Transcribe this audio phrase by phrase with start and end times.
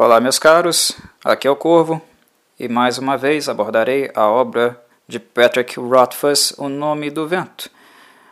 [0.00, 0.92] Olá, meus caros,
[1.24, 2.00] aqui é o Corvo
[2.56, 7.68] e mais uma vez abordarei a obra de Patrick Rothfuss, O Nome do Vento,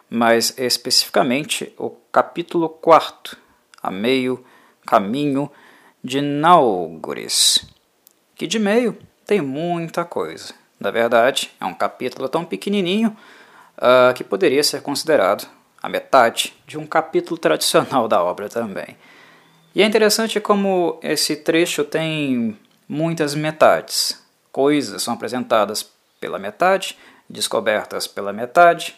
[0.09, 3.37] mais especificamente o capítulo 4,
[3.83, 4.45] a meio
[4.87, 5.51] caminho
[6.05, 7.67] de Naugures,
[8.37, 8.97] que de meio
[9.27, 10.55] tem muita coisa.
[10.79, 13.09] Na verdade, é um capítulo tão pequenininho
[13.77, 15.49] uh, que poderia ser considerado
[15.83, 18.97] a metade de um capítulo tradicional da obra também.
[19.77, 22.59] E é interessante como esse trecho tem
[22.89, 24.19] muitas metades.
[24.51, 25.87] Coisas são apresentadas
[26.19, 26.97] pela metade,
[27.29, 28.97] descobertas pela metade,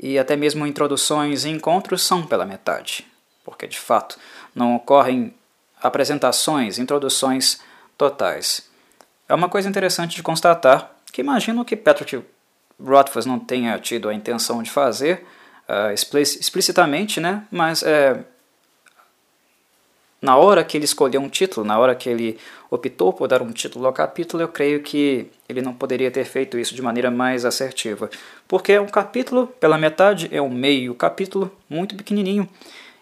[0.00, 3.06] e até mesmo introduções e encontros são pela metade,
[3.44, 4.18] porque de fato
[4.54, 5.34] não ocorrem
[5.82, 7.60] apresentações, introduções
[7.98, 8.70] totais.
[9.28, 12.24] É uma coisa interessante de constatar que imagino que Patrick
[12.82, 15.26] Rothfuss não tenha tido a intenção de fazer
[15.68, 17.46] uh, explicitamente, né?
[17.50, 18.24] mas é,
[20.22, 22.38] na hora que ele escolheu um título, na hora que ele
[22.70, 26.56] optou por dar um título ao capítulo, eu creio que ele não poderia ter feito
[26.56, 28.08] isso de maneira mais assertiva.
[28.46, 32.48] Porque é um capítulo, pela metade, é um meio capítulo muito pequenininho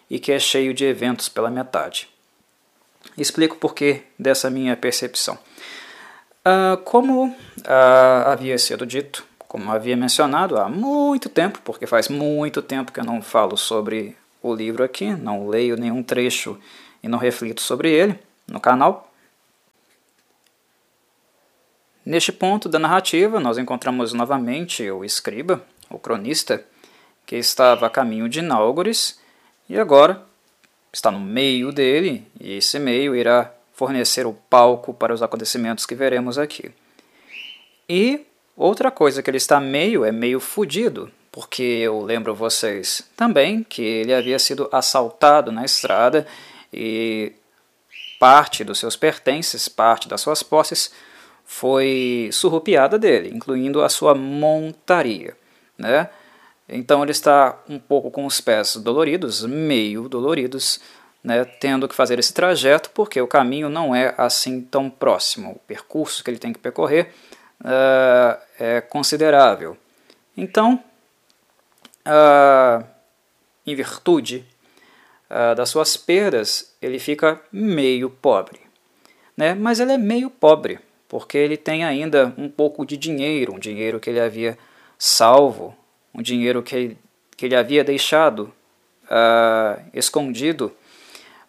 [0.09, 2.09] e que é cheio de eventos pela metade.
[3.15, 5.37] Explico por que dessa minha percepção.
[6.43, 7.35] Uh, como uh,
[8.25, 13.05] havia sido dito, como havia mencionado há muito tempo, porque faz muito tempo que eu
[13.05, 16.59] não falo sobre o livro aqui, não leio nenhum trecho
[17.01, 19.11] e não reflito sobre ele no canal.
[22.05, 26.65] Neste ponto da narrativa, nós encontramos novamente o escriba, o cronista,
[27.25, 29.19] que estava a caminho de Náugores
[29.69, 30.23] e agora
[30.91, 35.95] está no meio dele, e esse meio irá fornecer o palco para os acontecimentos que
[35.95, 36.71] veremos aqui.
[37.87, 38.25] E
[38.57, 43.81] outra coisa que ele está meio é meio fudido, porque eu lembro vocês também que
[43.81, 46.27] ele havia sido assaltado na estrada
[46.73, 47.31] e
[48.19, 50.91] parte dos seus pertences, parte das suas posses,
[51.45, 55.35] foi surrupiada dele, incluindo a sua montaria.
[55.77, 56.09] Né?
[56.67, 60.79] Então ele está um pouco com os pés doloridos, meio doloridos,
[61.23, 65.51] né, tendo que fazer esse trajeto porque o caminho não é assim tão próximo.
[65.51, 67.13] O percurso que ele tem que percorrer
[67.61, 69.77] uh, é considerável.
[70.35, 70.81] Então,
[72.05, 72.85] uh,
[73.65, 74.45] em virtude
[75.29, 78.59] uh, das suas perdas, ele fica meio pobre.
[79.35, 79.53] Né?
[79.53, 83.99] Mas ele é meio pobre, porque ele tem ainda um pouco de dinheiro, um dinheiro
[83.99, 84.57] que ele havia
[84.97, 85.75] salvo,
[86.13, 86.97] um dinheiro que
[87.41, 88.53] que ele havia deixado
[89.05, 90.71] uh, escondido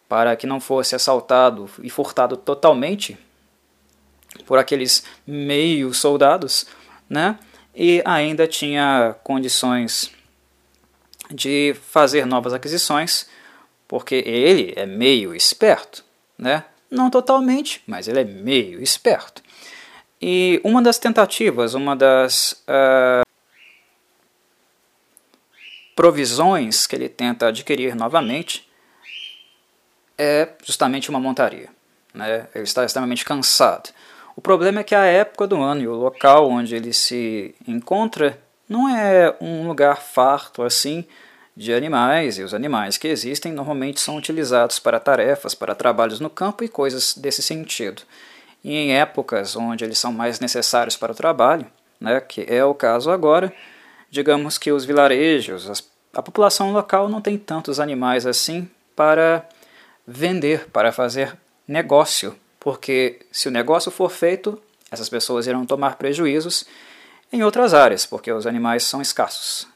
[0.08, 3.18] para que não fosse assaltado e furtado totalmente
[4.46, 6.66] por aqueles meio soldados,
[7.10, 7.38] né?
[7.74, 10.10] E ainda tinha condições
[11.32, 13.28] de fazer novas aquisições
[13.92, 16.02] porque ele é meio esperto,
[16.38, 16.64] né?
[16.90, 19.42] Não totalmente, mas ele é meio esperto.
[20.20, 23.26] E uma das tentativas, uma das uh,
[25.94, 28.66] provisões que ele tenta adquirir novamente
[30.16, 31.68] é justamente uma montaria.
[32.14, 32.48] Né?
[32.54, 33.90] Ele está extremamente cansado.
[34.34, 38.38] O problema é que a época do ano e o local onde ele se encontra
[38.66, 41.04] não é um lugar farto assim
[41.56, 46.30] de animais, e os animais que existem normalmente são utilizados para tarefas, para trabalhos no
[46.30, 48.02] campo e coisas desse sentido.
[48.64, 51.66] E em épocas onde eles são mais necessários para o trabalho,
[52.00, 53.52] né, que é o caso agora,
[54.10, 59.46] digamos que os vilarejos, as, a população local não tem tantos animais assim para
[60.06, 61.36] vender, para fazer
[61.68, 66.64] negócio, porque se o negócio for feito, essas pessoas irão tomar prejuízos
[67.32, 69.66] em outras áreas, porque os animais são escassos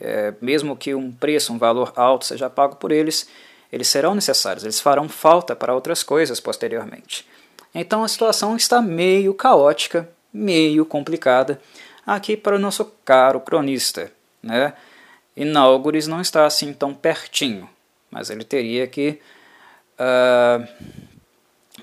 [0.00, 3.28] é, mesmo que um preço, um valor alto seja pago por eles,
[3.72, 7.26] eles serão necessários, eles farão falta para outras coisas posteriormente.
[7.74, 11.60] Então a situação está meio caótica, meio complicada
[12.06, 14.12] aqui para o nosso caro cronista.
[14.42, 14.72] Né?
[15.36, 17.68] Inaugures não está assim tão pertinho,
[18.10, 19.20] mas ele teria que
[19.98, 20.66] uh,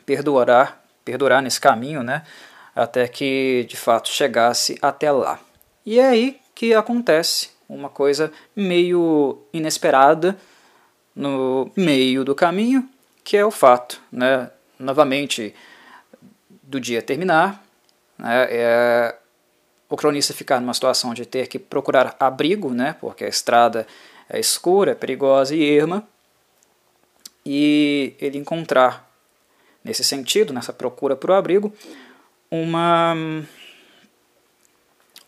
[0.06, 2.24] perdurar, perdurar nesse caminho né?
[2.76, 5.40] até que de fato chegasse até lá.
[5.86, 10.38] E é aí que acontece uma coisa meio inesperada
[11.16, 12.88] no meio do caminho,
[13.24, 14.50] que é o fato, né,
[14.80, 15.54] novamente,
[16.62, 17.64] do dia terminar,
[18.18, 19.16] né, é
[19.90, 23.86] o cronista ficar numa situação de ter que procurar abrigo, né, porque a estrada
[24.30, 26.08] é escura, é perigosa e erma,
[27.46, 29.10] e ele encontrar,
[29.84, 31.74] nesse sentido, nessa procura por abrigo,
[32.50, 33.16] uma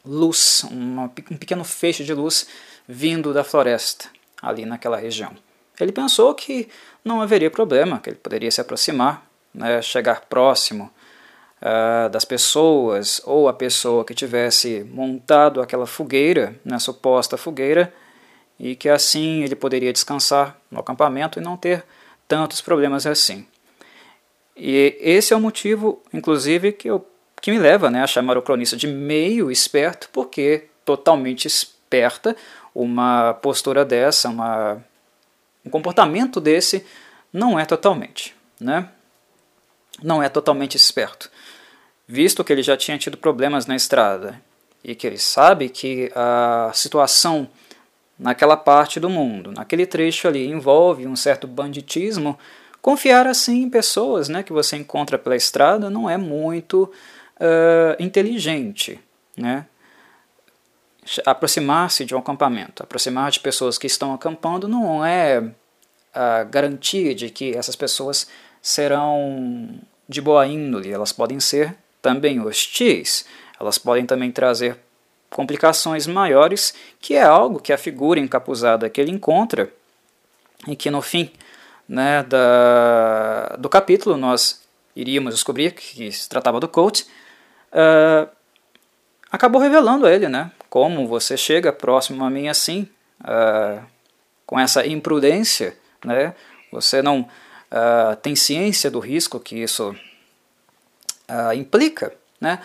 [0.05, 2.47] luz, uma, um pequeno feixe de luz
[2.87, 4.09] vindo da floresta,
[4.41, 5.31] ali naquela região.
[5.79, 6.69] Ele pensou que
[7.03, 10.91] não haveria problema, que ele poderia se aproximar, né, chegar próximo
[11.61, 17.93] uh, das pessoas ou a pessoa que tivesse montado aquela fogueira, né, suposta fogueira,
[18.59, 21.83] e que assim ele poderia descansar no acampamento e não ter
[22.27, 23.45] tantos problemas assim.
[24.55, 27.05] E esse é o motivo, inclusive, que, eu,
[27.41, 32.35] que me leva né, a chamar o cronista de meio esperto, porque totalmente esperta
[32.73, 34.83] uma postura dessa, uma,
[35.65, 36.85] um comportamento desse,
[37.31, 38.35] não é totalmente.
[38.59, 38.89] Né?
[40.01, 41.29] Não é totalmente esperto.
[42.07, 44.41] Visto que ele já tinha tido problemas na estrada
[44.83, 47.49] e que ele sabe que a situação
[48.17, 52.37] naquela parte do mundo, naquele trecho ali, envolve um certo banditismo,
[52.81, 56.91] confiar assim em pessoas né, que você encontra pela estrada não é muito
[57.39, 58.99] uh, inteligente.
[59.37, 59.65] Né?
[61.25, 65.43] Aproximar-se de um acampamento, aproximar de pessoas que estão acampando não é
[66.13, 68.27] a garantia de que essas pessoas
[68.61, 73.25] serão de boa índole, elas podem ser também hostis,
[73.59, 74.77] elas podem também trazer
[75.29, 79.71] complicações maiores, que é algo que a figura encapuzada que ele encontra
[80.67, 81.31] e que no fim
[81.87, 84.63] né, da, do capítulo nós
[84.95, 87.05] iríamos descobrir que se tratava do coach,
[87.75, 88.29] uh,
[89.31, 92.87] acabou revelando a ele né, como você chega próximo a mim assim,
[93.21, 93.83] uh,
[94.45, 96.33] com essa imprudência, né,
[96.71, 99.95] você não uh, tem ciência do risco que isso
[101.55, 102.59] implica, né,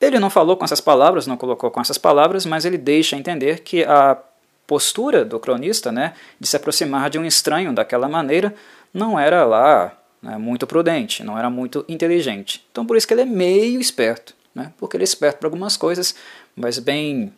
[0.00, 3.60] ele não falou com essas palavras, não colocou com essas palavras, mas ele deixa entender
[3.60, 4.18] que a
[4.66, 8.52] postura do cronista, né, de se aproximar de um estranho daquela maneira,
[8.92, 12.66] não era lá né, muito prudente, não era muito inteligente.
[12.72, 15.76] Então por isso que ele é meio esperto, né, porque ele é esperto para algumas
[15.76, 16.14] coisas,
[16.56, 17.32] mas bem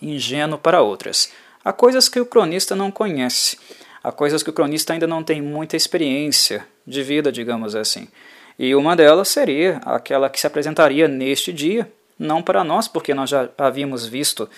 [0.00, 1.32] ingênuo para outras.
[1.64, 3.58] Há coisas que o cronista não conhece,
[4.02, 8.08] há coisas que o cronista ainda não tem muita experiência de vida, digamos assim.
[8.58, 13.30] E uma delas seria aquela que se apresentaria neste dia, não para nós, porque nós
[13.30, 14.48] já havíamos visto,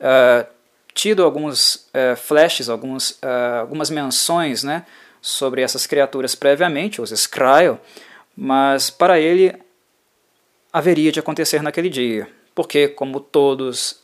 [0.00, 0.46] uh,
[0.94, 4.84] tido alguns uh, flashes, alguns, uh, algumas menções né,
[5.22, 7.78] sobre essas criaturas previamente, os Skryle,
[8.36, 9.54] mas para ele
[10.72, 14.02] haveria de acontecer naquele dia, porque como todos,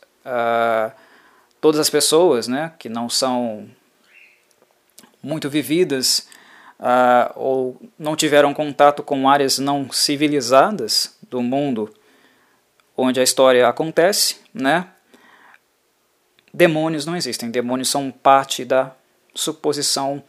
[1.59, 3.69] todas as pessoas né, que não são
[5.21, 6.27] muito vividas
[6.79, 11.93] uh, ou não tiveram contato com áreas não civilizadas do mundo
[12.95, 14.87] onde a história acontece, né?
[16.53, 17.51] Demônios não existem.
[17.51, 18.93] Demônios são parte da
[19.33, 20.23] suposição,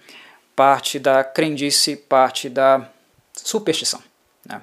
[0.61, 2.87] parte da crendice, parte da
[3.33, 3.99] superstição.
[4.45, 4.61] Né?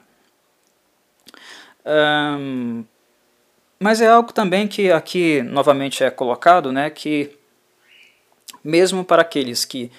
[1.84, 2.86] Um,
[3.80, 7.36] mas é algo também que aqui novamente é colocado, né, que
[8.64, 9.92] mesmo para aqueles que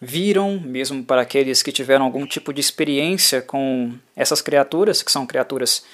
[0.00, 5.26] viram, mesmo para aqueles que tiveram algum tipo de experiência com essas criaturas, que são
[5.26, 5.84] criaturas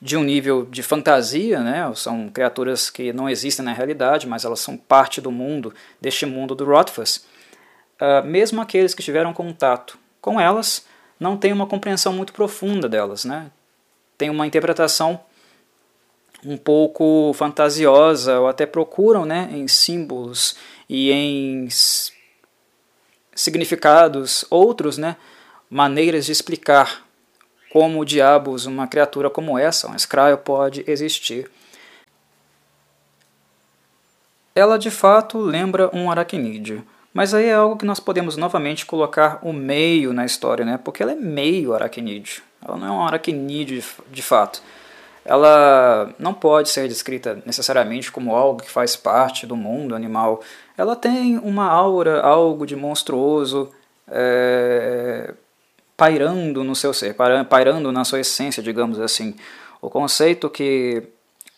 [0.00, 1.88] de um nível de fantasia, né?
[1.94, 6.52] são criaturas que não existem na realidade, mas elas são parte do mundo, deste mundo
[6.56, 7.30] do Rothfuss.
[8.02, 10.84] Uh, mesmo aqueles que tiveram contato com elas
[11.20, 13.50] não têm uma compreensão muito profunda delas, né?
[14.22, 15.20] tem uma interpretação
[16.44, 20.54] um pouco fantasiosa, ou até procuram né, em símbolos
[20.88, 21.68] e em
[23.34, 25.16] significados, outros, né,
[25.68, 27.04] maneiras de explicar
[27.72, 31.50] como diabos uma criatura como essa, um Skrull, pode existir.
[34.54, 39.38] Ela de fato lembra um aracnídeo, mas aí é algo que nós podemos novamente colocar
[39.42, 40.78] o meio na história, né?
[40.82, 44.62] porque ela é meio aracnídeo, ela não é um aracnídeo de fato.
[45.24, 50.42] Ela não pode ser descrita necessariamente como algo que faz parte do mundo animal,
[50.76, 53.70] ela tem uma aura, algo de monstruoso,
[54.08, 55.32] é,
[55.96, 57.14] pairando no seu ser,
[57.48, 59.36] pairando na sua essência, digamos assim.
[59.80, 61.04] O conceito que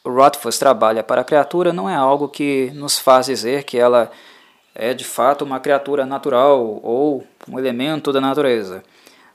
[0.04, 4.10] Rothfuss trabalha para a criatura não é algo que nos faz dizer que ela
[4.74, 8.82] é de fato uma criatura natural ou um elemento da natureza,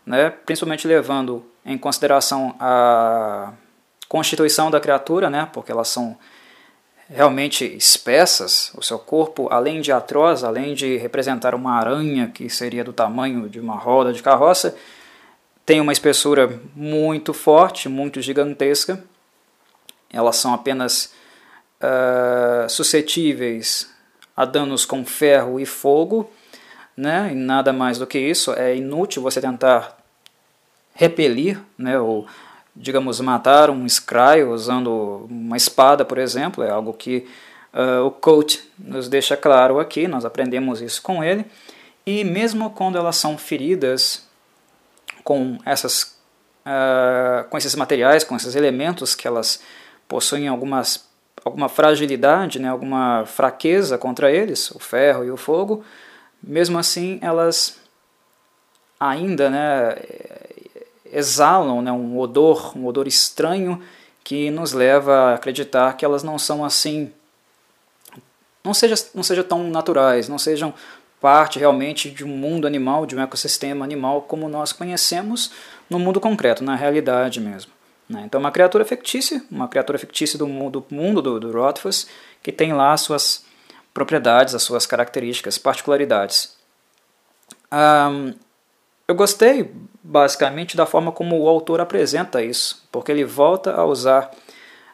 [0.05, 0.29] né?
[0.29, 3.53] principalmente levando em consideração a
[4.07, 5.47] constituição da criatura, né?
[5.53, 6.17] porque elas são
[7.09, 12.83] realmente espessas, o seu corpo, além de atroz, além de representar uma aranha que seria
[12.83, 14.75] do tamanho de uma roda de carroça,
[15.65, 19.03] tem uma espessura muito forte, muito gigantesca.
[20.11, 21.13] Elas são apenas
[21.81, 23.89] uh, suscetíveis
[24.39, 26.31] a danos com ferro e fogo,
[26.95, 27.27] né?
[27.33, 28.53] e nada mais do que isso.
[28.53, 29.97] É inútil você tentar
[30.95, 31.99] repelir né?
[31.99, 32.25] ou
[32.73, 37.27] digamos, matar um Scry usando uma espada, por exemplo, é algo que
[37.73, 41.45] uh, o coach nos deixa claro aqui, nós aprendemos isso com ele.
[42.05, 44.25] E mesmo quando elas são feridas
[45.21, 46.17] com essas
[46.65, 49.61] uh, com esses materiais, com esses elementos que elas
[50.07, 51.08] possuem algumas
[51.43, 55.83] alguma fragilidade, né, alguma fraqueza contra eles, o ferro e o fogo,
[56.41, 57.79] mesmo assim elas
[58.99, 59.95] ainda né,
[61.11, 63.81] exalam né, um odor, um odor estranho
[64.23, 67.11] que nos leva a acreditar que elas não são assim,
[68.63, 70.73] não, seja, não sejam tão naturais, não sejam
[71.19, 75.51] parte realmente de um mundo animal, de um ecossistema animal como nós conhecemos
[75.89, 77.78] no mundo concreto, na realidade mesmo.
[78.09, 78.23] Né?
[78.25, 82.07] Então, uma criatura fictícia, uma criatura fictícia do mundo, do, mundo do, do Rothfuss,
[82.41, 83.45] que tem lá as suas
[83.93, 86.57] propriedades, as suas características, particularidades.
[87.71, 88.33] Um,
[89.07, 89.71] eu gostei
[90.03, 94.31] basicamente da forma como o autor apresenta isso, porque ele volta a usar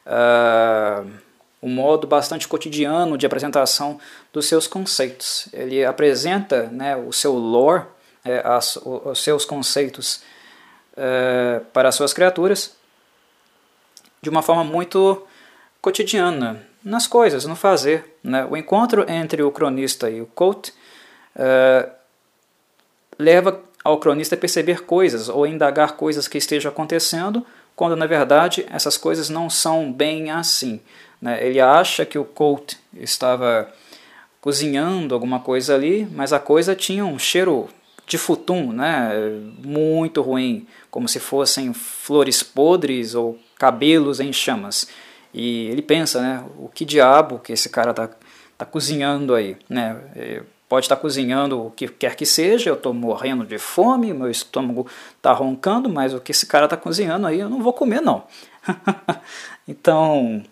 [0.05, 1.09] uh,
[1.61, 3.99] um modo bastante cotidiano de apresentação
[4.33, 5.47] dos seus conceitos.
[5.53, 7.85] Ele apresenta né, o seu lore,
[8.23, 10.21] é, as, os seus conceitos
[10.97, 12.75] é, para as suas criaturas
[14.21, 15.25] de uma forma muito
[15.81, 18.17] cotidiana, nas coisas, no fazer.
[18.23, 18.45] Né?
[18.49, 20.69] O encontro entre o cronista e o Colt
[21.35, 21.89] é,
[23.17, 27.45] leva ao cronista a perceber coisas ou indagar coisas que estejam acontecendo,
[27.75, 30.79] quando na verdade essas coisas não são bem assim.
[31.21, 31.45] Né?
[31.45, 33.71] Ele acha que o Colt estava
[34.39, 37.67] cozinhando alguma coisa ali, mas a coisa tinha um cheiro
[38.05, 39.09] de futum, né?
[39.63, 44.87] muito ruim, como se fossem flores podres ou cabelos em chamas.
[45.33, 48.09] E ele pensa, né, o que diabo que esse cara está
[48.57, 50.01] tá cozinhando aí, né?
[50.15, 54.13] É, pode estar tá cozinhando o que quer que seja, eu estou morrendo de fome,
[54.13, 57.73] meu estômago está roncando, mas o que esse cara está cozinhando aí eu não vou
[57.73, 58.23] comer não.
[59.67, 60.43] então,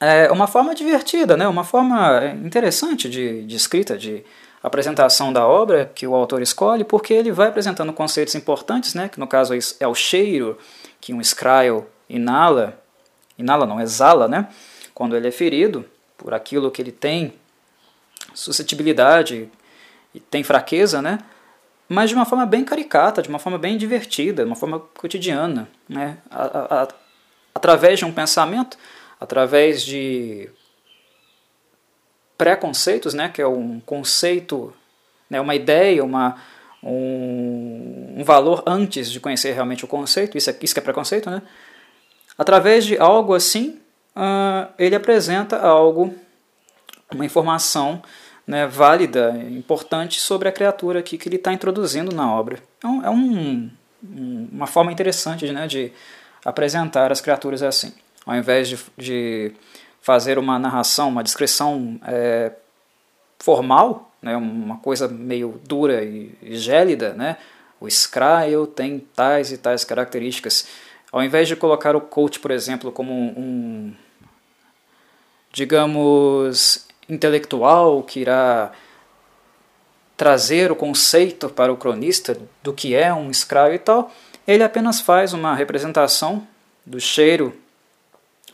[0.00, 1.46] é uma forma divertida, né?
[1.46, 4.24] uma forma interessante de, de escrita, de
[4.62, 9.08] apresentação da obra que o autor escolhe, porque ele vai apresentando conceitos importantes, né?
[9.08, 10.58] que no caso é o cheiro
[11.00, 12.80] que um scryle inala,
[13.38, 14.48] inala não, exala, né?
[14.94, 15.84] quando ele é ferido
[16.16, 17.34] por aquilo que ele tem
[18.34, 19.48] suscetibilidade
[20.14, 21.18] e tem fraqueza, né?
[21.88, 25.68] mas de uma forma bem caricata, de uma forma bem divertida, de uma forma cotidiana,
[25.88, 26.18] né?
[26.28, 26.88] A, a, a,
[27.54, 28.76] através de um pensamento
[29.20, 30.50] através de
[32.36, 34.72] preconceitos, né, que é um conceito,
[35.28, 36.36] né, uma ideia, uma,
[36.82, 41.30] um, um valor antes de conhecer realmente o conceito, isso, é, isso que é preconceito,
[41.30, 41.42] né?
[42.38, 43.80] Através de algo assim,
[44.14, 46.14] uh, ele apresenta algo,
[47.12, 48.02] uma informação
[48.46, 52.58] né, válida, importante sobre a criatura aqui que ele está introduzindo na obra.
[52.84, 53.70] É, um,
[54.04, 55.90] um, uma forma interessante né, de
[56.44, 57.94] apresentar as criaturas assim
[58.26, 59.52] ao invés de, de
[60.06, 62.52] fazer uma narração, uma descrição é,
[63.40, 67.36] formal, né, uma coisa meio dura e, e gélida, né,
[67.80, 70.68] o Scryle tem tais e tais características.
[71.10, 73.92] Ao invés de colocar o coach, por exemplo, como um,
[75.52, 78.70] digamos, intelectual que irá
[80.16, 84.12] trazer o conceito para o cronista do que é um Scryle e tal,
[84.46, 86.46] ele apenas faz uma representação
[86.86, 87.52] do cheiro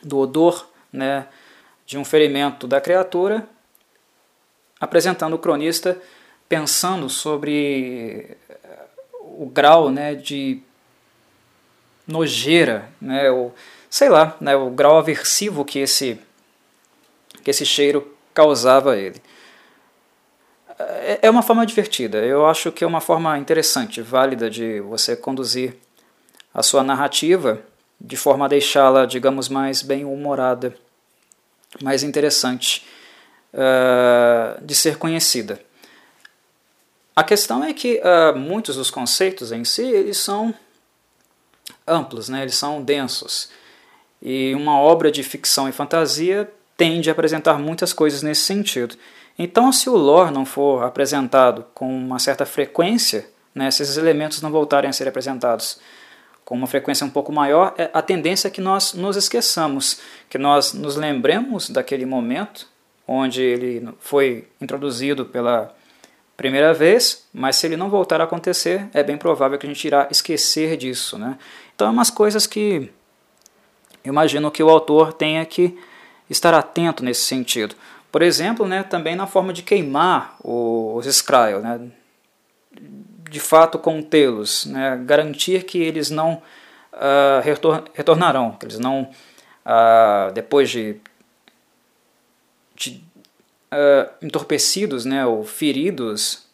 [0.01, 1.27] do odor né,
[1.85, 3.47] de um ferimento da criatura,
[4.79, 5.99] apresentando o cronista
[6.47, 8.85] pensando sobre eh,
[9.21, 10.61] o grau né, de
[12.07, 13.51] nojeira, né, o,
[13.89, 16.19] sei lá, né, o grau aversivo que esse,
[17.43, 19.21] que esse cheiro causava a ele.
[20.77, 25.15] É, é uma forma divertida, eu acho que é uma forma interessante, válida de você
[25.15, 25.75] conduzir
[26.53, 27.61] a sua narrativa
[27.99, 30.75] de forma a deixá-la, digamos, mais bem-humorada,
[31.81, 32.85] mais interessante
[33.53, 35.59] uh, de ser conhecida.
[37.15, 40.53] A questão é que uh, muitos dos conceitos em si eles são
[41.87, 42.41] amplos, né?
[42.41, 43.49] eles são densos.
[44.21, 48.95] E uma obra de ficção e fantasia tende a apresentar muitas coisas nesse sentido.
[49.37, 54.41] Então, se o lore não for apresentado com uma certa frequência, né, se esses elementos
[54.41, 55.79] não voltarem a ser apresentados
[56.45, 60.37] com uma frequência um pouco maior, é a tendência é que nós nos esqueçamos, que
[60.37, 62.67] nós nos lembremos daquele momento
[63.07, 65.73] onde ele foi introduzido pela
[66.35, 69.85] primeira vez, mas se ele não voltar a acontecer, é bem provável que a gente
[69.85, 71.17] irá esquecer disso.
[71.17, 71.37] Né?
[71.75, 72.89] Então, é umas coisas que
[74.03, 75.77] imagino que o autor tenha que
[76.29, 77.75] estar atento nesse sentido.
[78.11, 81.79] Por exemplo, né, também na forma de queimar os Skryl, né?
[83.33, 85.01] De fato contê-los, né?
[85.03, 86.33] garantir que eles não
[86.93, 89.09] uh, retor retornarão, que eles não,
[89.65, 90.97] uh, depois de,
[92.75, 93.03] de
[93.71, 96.45] uh, entorpecidos né, ou feridos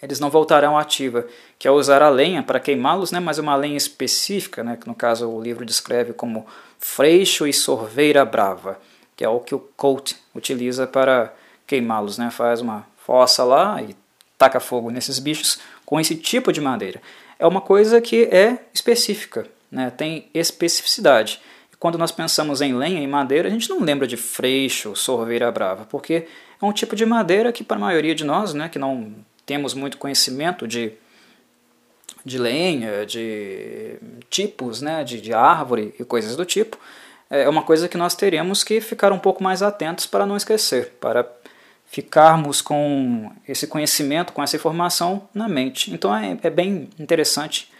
[0.00, 1.26] eles não voltarão à ativa,
[1.58, 4.94] que é usar a lenha para queimá-los, né, mas uma lenha específica, né, que no
[4.94, 6.46] caso o livro descreve como
[6.78, 8.80] freixo e sorveira brava,
[9.14, 11.30] que é o que o Colt utiliza para
[11.66, 13.94] queimá-los, né, faz uma fossa lá e
[14.36, 17.00] taca fogo nesses bichos com esse tipo de madeira.
[17.38, 21.40] É uma coisa que é específica, né, tem especificidade.
[21.78, 25.84] Quando nós pensamos em lenha e madeira, a gente não lembra de freixo, sorveira brava,
[25.84, 26.26] porque
[26.60, 29.12] é um tipo de madeira que para a maioria de nós, né, que não
[29.44, 30.92] temos muito conhecimento de,
[32.24, 33.96] de lenha, de
[34.30, 36.78] tipos né, de, de árvore e coisas do tipo,
[37.28, 40.92] é uma coisa que nós teremos que ficar um pouco mais atentos para não esquecer,
[41.00, 41.28] para
[41.94, 45.94] ficarmos com esse conhecimento, com essa informação na mente.
[45.94, 47.70] Então é, é bem interessante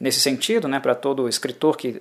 [0.00, 2.00] nesse sentido, né, para todo escritor que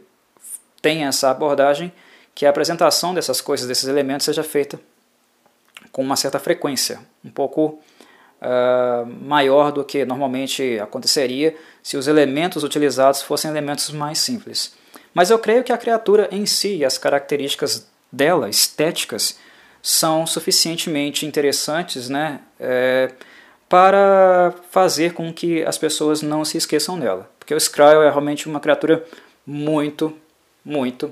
[0.82, 1.92] tem essa abordagem,
[2.34, 4.80] que a apresentação dessas coisas, desses elementos, seja feita
[5.92, 7.82] com uma certa frequência, um pouco
[8.42, 14.74] uh, maior do que normalmente aconteceria se os elementos utilizados fossem elementos mais simples.
[15.14, 19.38] Mas eu creio que a criatura em si e as características dela, estéticas,
[19.82, 23.12] são suficientemente interessantes né, é,
[23.68, 27.30] para fazer com que as pessoas não se esqueçam dela.
[27.40, 29.06] Porque o Skrull é realmente uma criatura
[29.46, 30.16] muito,
[30.64, 31.12] muito.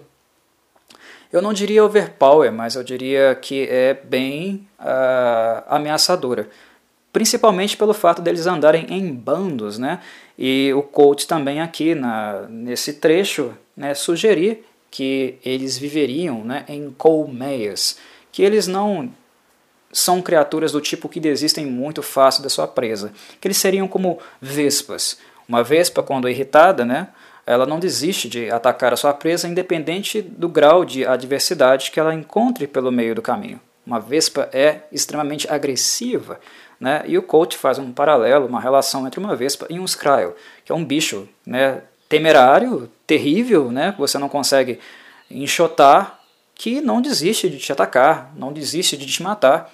[1.32, 6.50] Eu não diria overpower, mas eu diria que é bem uh, ameaçadora
[7.18, 10.02] principalmente pelo fato deles andarem em bandos, né?
[10.38, 16.92] E o Colt também aqui na, nesse trecho né, sugerir que eles viveriam né, em
[16.92, 17.98] colmeias,
[18.32, 19.12] que eles não
[19.92, 24.20] são criaturas do tipo que desistem muito fácil da sua presa, que eles seriam como
[24.42, 25.18] vespas.
[25.48, 27.08] Uma vespa, quando irritada, né,
[27.46, 32.14] ela não desiste de atacar a sua presa, independente do grau de adversidade que ela
[32.14, 33.60] encontre pelo meio do caminho.
[33.86, 36.42] Uma vespa é extremamente agressiva,
[36.78, 37.04] né?
[37.08, 40.74] E o Colt faz um paralelo, uma relação entre uma vespa e um Skryl, que
[40.74, 44.78] é um bicho né, temerário, terrível, né, que você não consegue
[45.32, 46.17] enxotar,
[46.58, 49.72] que não desiste de te atacar, não desiste de te matar.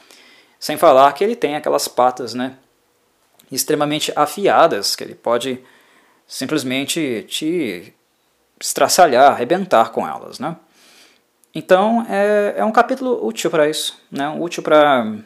[0.59, 2.57] Sem falar que ele tem aquelas patas né,
[3.51, 5.59] extremamente afiadas, que ele pode
[6.27, 7.93] simplesmente te
[8.59, 10.39] estraçalhar, arrebentar com elas.
[10.39, 10.55] Né?
[11.53, 14.29] Então é, é um capítulo útil para isso, né?
[14.29, 15.17] útil para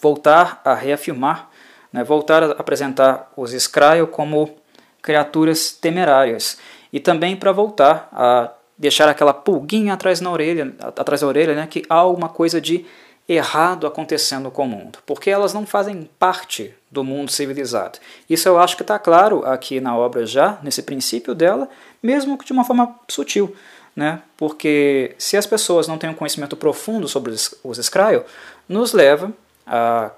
[0.00, 1.50] voltar a reafirmar,
[1.92, 4.56] né, voltar a apresentar os Skryl como
[5.02, 6.58] criaturas temerárias
[6.92, 11.66] e também para voltar a deixar aquela pulguinha atrás na orelha, atrás da orelha, né,
[11.70, 12.86] que há alguma coisa de
[13.28, 17.98] errado acontecendo com o mundo, porque elas não fazem parte do mundo civilizado.
[18.28, 21.68] Isso eu acho que está claro aqui na obra já, nesse princípio dela,
[22.02, 23.54] mesmo que de uma forma sutil,
[23.94, 24.22] né?
[24.36, 28.24] Porque se as pessoas não têm um conhecimento profundo sobre os Skryl,
[28.66, 29.30] nos leva
[29.66, 30.10] a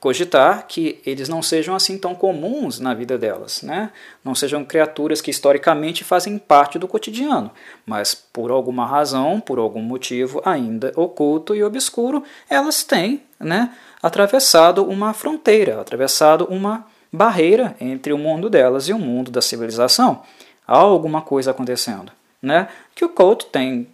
[0.00, 3.90] cogitar que eles não sejam assim tão comuns na vida delas, né?
[4.24, 7.50] não sejam criaturas que historicamente fazem parte do cotidiano,
[7.84, 14.84] mas por alguma razão, por algum motivo ainda oculto e obscuro, elas têm né, atravessado
[14.84, 20.22] uma fronteira, atravessado uma barreira entre o mundo delas e o mundo da civilização.
[20.66, 22.12] Há alguma coisa acontecendo.
[22.40, 22.68] Né?
[22.94, 23.88] Que o Couto tem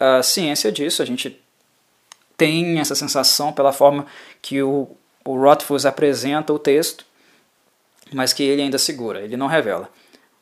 [0.00, 1.38] a ciência disso, a gente
[2.36, 4.06] tem essa sensação pela forma
[4.40, 4.88] que o,
[5.24, 7.04] o Rothfuss apresenta o texto,
[8.12, 9.88] mas que ele ainda segura, ele não revela.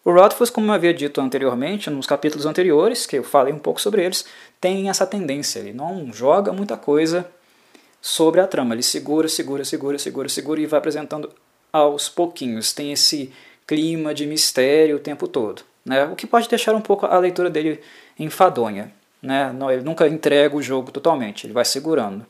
[0.05, 3.81] O Rothfuss, como eu havia dito anteriormente, nos capítulos anteriores, que eu falei um pouco
[3.81, 4.25] sobre eles,
[4.61, 7.31] tem essa tendência, ele não joga muita coisa
[8.01, 11.31] sobre a trama, ele segura, segura, segura, segura, segura e vai apresentando
[11.71, 13.31] aos pouquinhos, tem esse
[13.67, 16.05] clima de mistério o tempo todo, né?
[16.05, 17.81] o que pode deixar um pouco a leitura dele
[18.19, 18.93] enfadonha.
[19.23, 19.55] Né?
[19.73, 22.27] Ele nunca entrega o jogo totalmente, ele vai segurando.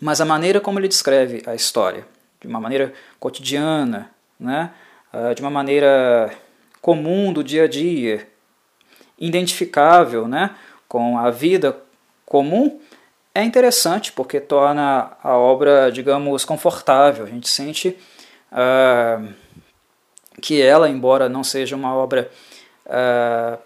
[0.00, 2.06] Mas a maneira como ele descreve a história,
[2.40, 4.72] de uma maneira cotidiana, né?
[5.12, 6.30] Uh, de uma maneira
[6.82, 8.28] comum do dia a dia,
[9.18, 10.54] identificável né?
[10.88, 11.76] com a vida
[12.24, 12.80] comum,
[13.34, 17.24] é interessante porque torna a obra, digamos, confortável.
[17.24, 17.96] A gente sente
[18.52, 19.34] uh,
[20.40, 22.30] que ela, embora não seja uma obra
[22.86, 23.58] uh,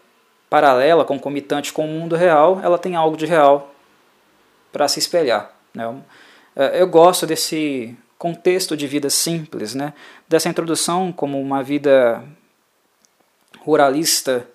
[0.48, 3.72] paralela, concomitante com o mundo real, ela tem algo de real
[4.72, 5.54] para se espelhar.
[5.74, 6.02] Né?
[6.56, 9.94] É, eu gosto desse contexto de vida simples, né?
[10.28, 12.22] dessa introdução como uma vida
[13.60, 14.46] ruralista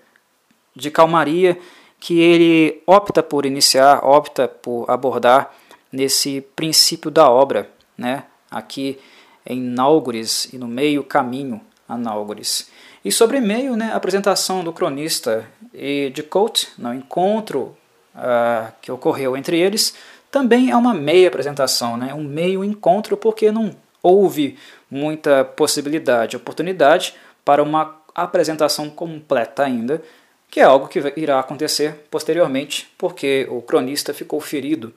[0.75, 1.57] de calmaria
[1.99, 5.53] que ele opta por iniciar, opta por abordar
[5.91, 8.25] nesse princípio da obra, né?
[8.51, 8.99] aqui
[9.45, 12.69] em Náugures e no meio caminho a Náugures.
[13.03, 17.77] E sobre e-mail, né, a apresentação do cronista e de Colt no encontro
[18.15, 19.93] uh, que ocorreu entre eles,
[20.35, 24.59] também é uma meia apresentação, né, um meio encontro, porque não houve
[24.91, 30.03] muita possibilidade, oportunidade para uma apresentação completa ainda,
[30.51, 34.93] que é algo que irá acontecer posteriormente, porque o cronista ficou ferido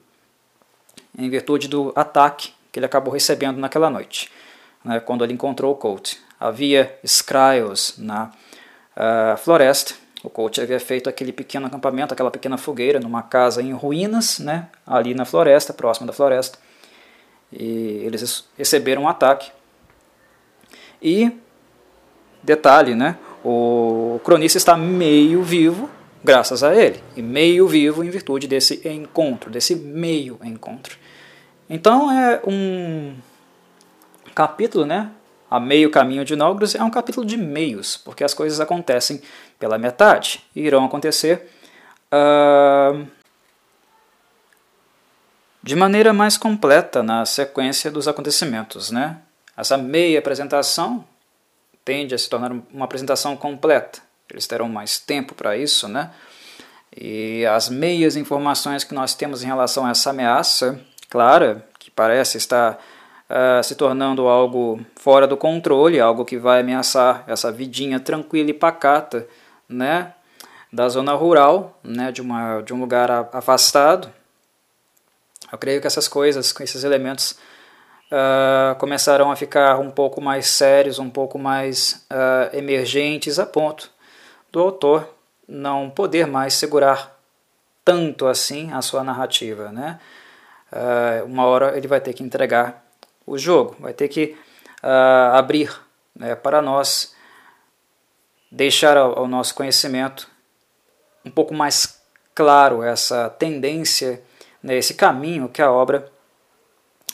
[1.17, 4.29] em virtude do ataque que ele acabou recebendo naquela noite,
[4.83, 6.17] né, quando ele encontrou o Colt.
[6.37, 12.99] Havia Skryos na uh, floresta, o Colt havia feito aquele pequeno acampamento, aquela pequena fogueira,
[12.99, 16.57] numa casa em ruínas, né, ali na floresta, próximo da floresta,
[17.51, 19.51] e eles receberam um ataque.
[21.01, 21.31] E,
[22.43, 25.89] detalhe, né, o cronista está meio vivo
[26.21, 30.97] graças a ele, e meio vivo em virtude desse encontro, desse meio encontro.
[31.69, 33.15] Então é um
[34.35, 35.11] capítulo, né?
[35.49, 39.21] A meio caminho de Nógros é um capítulo de meios, porque as coisas acontecem
[39.57, 41.49] pela metade e irão acontecer
[42.13, 43.07] uh,
[45.63, 49.17] de maneira mais completa na sequência dos acontecimentos, né?
[49.57, 51.03] Essa meia apresentação
[51.83, 53.99] tende a se tornar uma apresentação completa.
[54.29, 56.11] Eles terão mais tempo para isso, né?
[56.95, 62.37] E as meias informações que nós temos em relação a essa ameaça clara, que parece
[62.37, 62.79] estar
[63.29, 68.53] uh, se tornando algo fora do controle, algo que vai ameaçar essa vidinha tranquila e
[68.53, 69.27] pacata,
[69.67, 70.13] né?
[70.71, 72.11] Da zona rural, né?
[72.11, 74.11] De, uma, de um lugar afastado.
[75.51, 77.37] Eu creio que essas coisas, com esses elementos,
[78.11, 83.89] uh, começaram a ficar um pouco mais sérios, um pouco mais uh, emergentes, a ponto
[84.51, 85.07] do autor
[85.47, 87.17] não poder mais segurar
[87.83, 89.71] tanto assim a sua narrativa.
[89.71, 89.99] Né?
[90.71, 92.88] Uh, uma hora ele vai ter que entregar
[93.29, 94.35] o jogo, vai ter que
[94.81, 95.71] abrir
[96.15, 97.15] né, para nós,
[98.51, 100.27] deixar ao, ao nosso conhecimento
[101.23, 102.01] um pouco mais
[102.33, 104.23] claro essa tendência,
[104.63, 106.11] né, esse caminho que a obra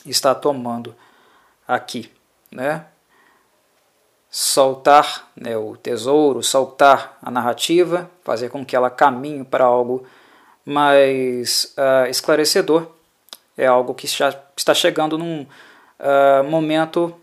[0.06, 0.94] está tomando
[1.66, 2.12] aqui,
[2.50, 2.86] né?
[4.30, 10.06] Soltar né, o tesouro, soltar a narrativa, fazer com que ela caminhe para algo
[10.64, 12.88] mais uh, esclarecedor,
[13.56, 15.46] é algo que já está chegando num
[16.00, 17.14] uh, momento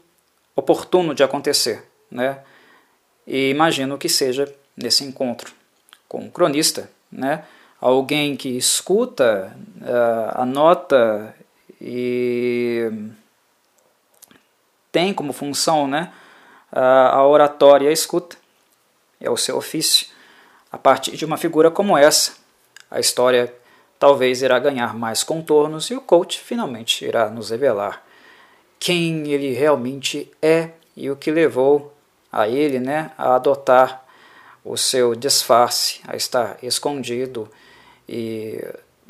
[0.56, 2.40] oportuno de acontecer, né?
[3.26, 5.54] E imagino que seja nesse encontro
[6.08, 7.46] com o cronista, né?
[7.80, 11.36] Alguém que escuta, uh, anota
[11.82, 12.92] e
[14.92, 16.14] tem como função né,
[16.72, 18.38] a oratória e a escuta,
[19.20, 20.08] é o seu ofício.
[20.72, 22.34] A partir de uma figura como essa,
[22.90, 23.54] a história
[23.98, 28.04] talvez irá ganhar mais contornos e o coach finalmente irá nos revelar
[28.84, 31.94] quem ele realmente é e o que levou
[32.30, 34.04] a ele né, a adotar
[34.62, 37.50] o seu disfarce, a estar escondido
[38.10, 38.62] e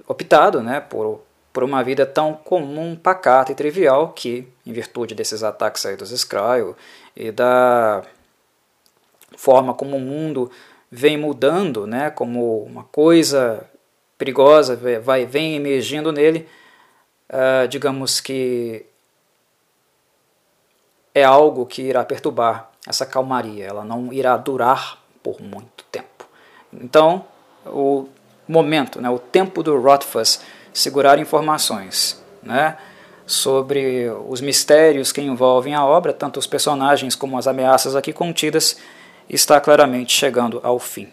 [0.07, 5.43] optado né, por por uma vida tão comum, pacata e trivial que, em virtude desses
[5.43, 6.75] ataques aí dos Skrull
[7.15, 8.03] e da
[9.37, 10.51] forma como o mundo
[10.91, 13.67] vem mudando, né, como uma coisa
[14.19, 16.47] perigosa vai vem emergindo nele,
[17.29, 18.87] uh, digamos que
[21.13, 26.25] é algo que irá perturbar essa calmaria, ela não irá durar por muito tempo.
[26.71, 27.25] Então,
[27.65, 28.07] o
[28.47, 30.41] momento, né, o tempo do Rothfuss
[30.73, 32.77] segurar informações né,
[33.25, 38.77] sobre os mistérios que envolvem a obra, tanto os personagens como as ameaças aqui contidas,
[39.29, 41.07] está claramente chegando ao fim.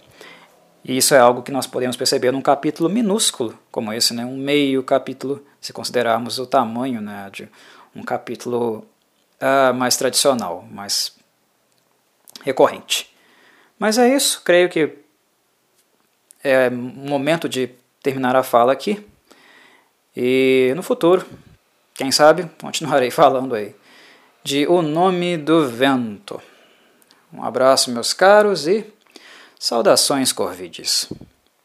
[0.85, 4.37] E isso é algo que nós podemos perceber num capítulo minúsculo como esse, né, um
[4.37, 7.49] meio capítulo, se considerarmos o tamanho né, de
[7.95, 8.85] um capítulo
[9.41, 11.15] uh, mais tradicional, mais
[12.43, 13.15] recorrente.
[13.79, 14.99] Mas é isso, creio que
[16.43, 17.71] é momento de
[18.03, 19.07] terminar a fala aqui.
[20.17, 21.27] E no futuro,
[21.95, 23.75] quem sabe, continuarei falando aí
[24.43, 26.41] de O Nome do Vento.
[27.33, 28.85] Um abraço, meus caros, e
[29.59, 31.09] saudações corvides.